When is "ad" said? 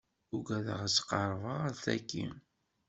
0.85-0.95, 1.67-1.75